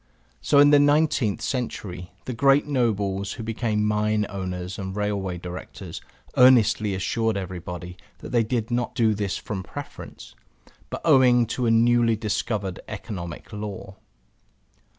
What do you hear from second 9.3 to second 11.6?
from preference, but owing